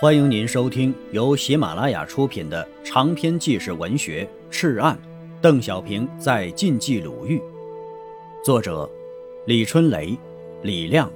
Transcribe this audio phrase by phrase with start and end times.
[0.00, 4.96] 欢迎您收听由喜马拉雅出品的长篇纪实文学《赤案》，
[5.40, 7.42] 邓小平在晋冀鲁豫，
[8.44, 8.88] 作者
[9.44, 10.16] 李春雷、
[10.62, 11.10] 李亮，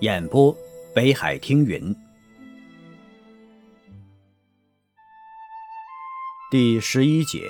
[0.00, 0.56] 演播
[0.94, 1.92] 北海听云。
[6.52, 7.40] 第十一节，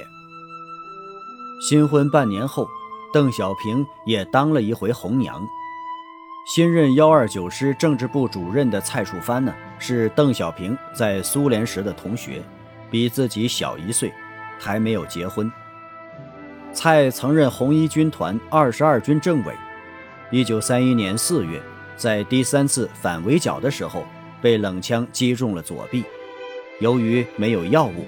[1.69, 2.67] 新婚半年后，
[3.12, 5.46] 邓小平也当了一回红娘。
[6.45, 12.43] 新任幺二九师政治部主任的蔡树藩呢，是邓小平在苏联时的同学，
[12.91, 14.12] 比自己小一岁，
[14.61, 15.51] 还没有结婚。
[16.71, 19.55] 蔡曾任红一军团二十二军政委，
[20.30, 21.62] 一九三一年四月，
[21.97, 24.07] 在第三次反围剿的时候，
[24.43, 26.05] 被冷枪击中了左臂，
[26.79, 28.07] 由于没有药物，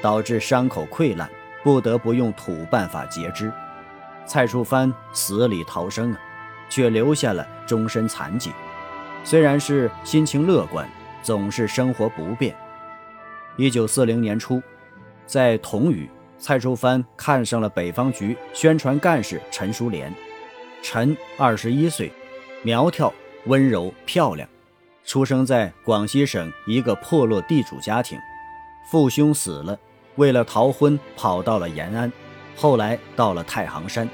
[0.00, 1.28] 导致伤口溃烂，
[1.62, 3.52] 不得不用土办法截肢。
[4.24, 6.18] 蔡树藩死里逃生啊！
[6.68, 8.50] 却留下了终身残疾。
[9.22, 10.88] 虽然是心情乐观，
[11.22, 12.54] 总是生活不便。
[13.56, 14.62] 一九四零年初，
[15.26, 16.08] 在同宇，
[16.38, 20.12] 蔡淑藩看上了北方局宣传干事陈淑莲。
[20.82, 22.12] 陈二十一岁，
[22.62, 23.10] 苗条、
[23.46, 24.46] 温柔、漂亮，
[25.04, 28.18] 出生在广西省一个破落地主家庭，
[28.90, 29.78] 父兄死了，
[30.16, 32.12] 为了逃婚跑到了延安，
[32.54, 34.06] 后来到了太行山。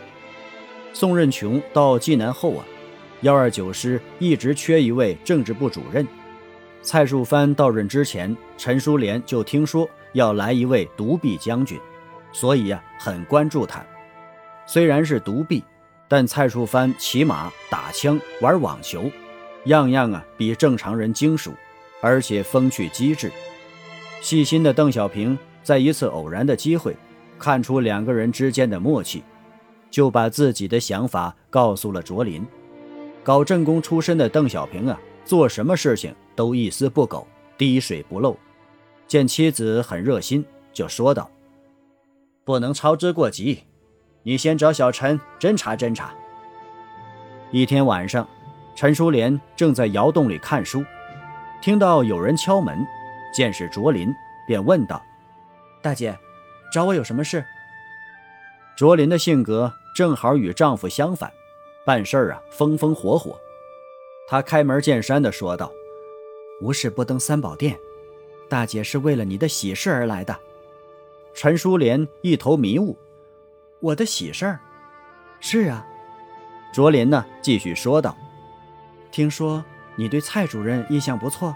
[0.93, 2.65] 宋任穷到济南后啊，
[3.23, 6.07] 幺二九师一直缺一位政治部主任。
[6.83, 11.79] 蔡树藩到任之前，陈书莲就听说要来一位独臂将军，
[12.33, 13.85] 所以呀很关注他。
[14.67, 15.63] 虽然是独臂，
[16.09, 19.11] 但蔡树藩骑马、打枪、玩网球，
[19.65, 21.53] 样样啊比正常人精熟，
[22.01, 23.31] 而且风趣机智。
[24.21, 26.97] 细心的邓小平在一次偶然的机会，
[27.39, 29.23] 看出两个人之间的默契。
[29.91, 32.47] 就把自己的想法告诉了卓林。
[33.23, 37.27] 搞政工出身的邓小平啊，做什么事情都一丝不苟，
[37.59, 38.37] 滴水不漏。
[39.07, 41.29] 见妻子很热心，就说道
[42.45, 43.65] ：“不能操之过急，
[44.23, 46.15] 你先找小陈侦查侦查。”
[47.51, 48.27] 一天晚上，
[48.77, 50.85] 陈淑莲正在窑洞里看书，
[51.61, 52.87] 听到有人敲门，
[53.35, 54.09] 见是卓林，
[54.47, 55.03] 便问道
[55.83, 56.17] ：“大姐，
[56.73, 57.45] 找我有什么事？”
[58.79, 59.71] 卓林的性格。
[60.01, 61.31] 正好与丈夫相反，
[61.85, 63.39] 办事儿啊风风火火。
[64.27, 65.71] 她开门见山地说道
[66.63, 67.79] ：“无事不登三宝殿，
[68.49, 70.35] 大姐是为了你的喜事而来的。”
[71.37, 72.97] 陈淑莲一头迷雾
[73.81, 74.59] ：“我的喜事儿？
[75.39, 75.87] 是啊。”
[76.73, 78.17] 卓林呢继续说道
[79.13, 79.63] ：“听说
[79.97, 81.55] 你对蔡主任印象不错，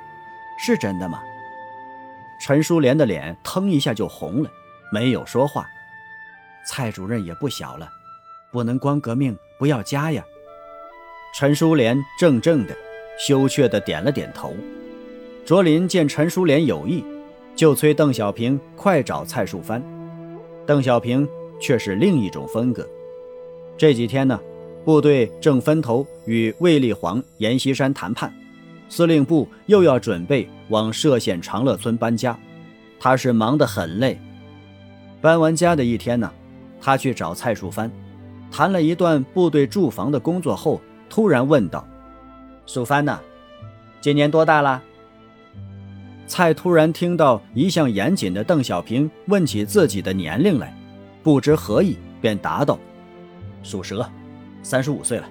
[0.58, 1.22] 是真的吗？”
[2.44, 4.50] 陈淑莲的脸腾一下就红了，
[4.92, 5.66] 没有说话。
[6.68, 7.88] 蔡主任也不小了。
[8.54, 10.24] 不能光革命不要家呀！
[11.34, 12.76] 陈淑莲怔怔的，
[13.18, 14.54] 羞怯的点了点头。
[15.44, 17.04] 卓林见陈淑莲有意，
[17.56, 19.82] 就催邓小平快找蔡树藩。
[20.64, 21.28] 邓小平
[21.60, 22.88] 却是另一种风格。
[23.76, 24.38] 这几天呢，
[24.84, 28.32] 部队正分头与卫立煌、阎锡山谈判，
[28.88, 32.38] 司令部又要准备往歙县长乐村搬家，
[33.00, 34.16] 他是忙得很累。
[35.20, 36.32] 搬完家的一天呢，
[36.80, 37.90] 他去找蔡树藩。
[38.56, 41.84] 谈了一段部队住房的工作后，突然问道
[42.66, 43.18] ：“蜀藩呢？
[44.00, 44.80] 今年多大了？”
[46.28, 50.72] 蔡突然听到一向严谨的邓小平问起自己的年龄来，
[51.20, 52.78] 不知何意，便答道
[53.64, 54.08] ：“属蛇，
[54.62, 55.28] 三十五岁了。”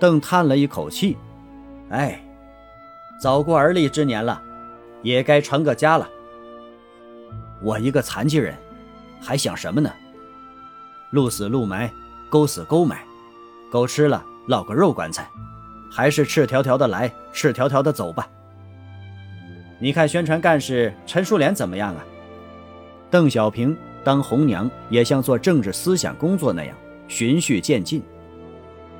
[0.00, 1.18] 邓叹了一口气
[1.92, 2.18] ：“哎，
[3.20, 4.40] 早过而立之年了，
[5.02, 6.08] 也该成个家了。
[7.62, 8.56] 我一个残疾人，
[9.20, 9.92] 还想什么呢？
[11.10, 11.92] 鹿死鹿埋。”
[12.28, 12.98] 勾死勾埋，
[13.70, 15.28] 狗吃了落个肉棺材，
[15.90, 18.28] 还是赤条条的来，赤条条的走吧。
[19.78, 22.04] 你看宣传干事陈淑莲怎么样啊？
[23.10, 26.76] 邓小平当红娘也像做政治思想工作那样
[27.08, 28.02] 循序渐进。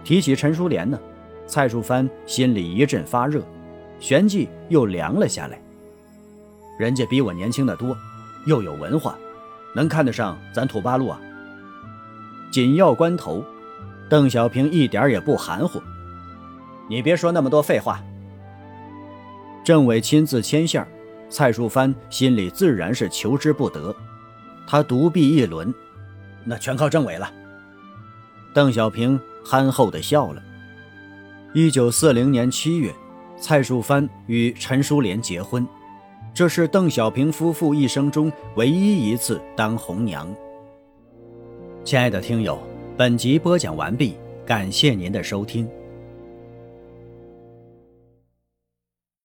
[0.05, 0.99] 提起陈淑莲呢，
[1.47, 3.43] 蔡树藩心里一阵发热，
[3.99, 5.61] 旋即又凉了下来。
[6.79, 7.97] 人家比我年轻的多，
[8.47, 9.17] 又有文化，
[9.75, 11.21] 能看得上咱土八路啊？
[12.51, 13.45] 紧要关头，
[14.09, 15.83] 邓小平一点也不含糊。
[16.89, 18.01] 你别说那么多废话。
[19.65, 20.87] 政委亲自牵线，
[21.29, 23.95] 蔡树藩心里自然是求之不得。
[24.67, 25.75] 他独臂一轮，
[26.45, 27.31] 那全靠政委了。
[28.55, 30.43] 邓小平憨厚地笑了。
[31.53, 32.95] 一九四零年七月，
[33.39, 35.67] 蔡树藩与陈淑莲结婚，
[36.33, 40.29] 这是邓小平夫妇一生中唯一一次当红娘。
[41.87, 42.59] 亲爱的听友，
[42.97, 45.69] 本集播讲完毕，感谢您的收听。